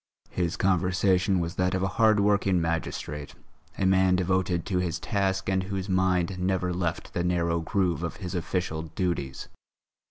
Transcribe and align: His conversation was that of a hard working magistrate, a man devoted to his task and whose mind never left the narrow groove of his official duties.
His 0.31 0.57
conversation 0.57 1.39
was 1.39 1.53
that 1.57 1.75
of 1.75 1.83
a 1.83 1.87
hard 1.99 2.19
working 2.19 2.59
magistrate, 2.59 3.35
a 3.77 3.85
man 3.85 4.15
devoted 4.15 4.65
to 4.65 4.79
his 4.79 4.97
task 4.99 5.47
and 5.47 5.61
whose 5.61 5.87
mind 5.89 6.39
never 6.39 6.73
left 6.73 7.13
the 7.13 7.23
narrow 7.23 7.59
groove 7.59 8.01
of 8.01 8.15
his 8.15 8.33
official 8.33 8.81
duties. 8.81 9.47